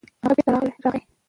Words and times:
هغه 0.23 0.33
بېرته 0.35 0.49
راغی. 0.83 1.01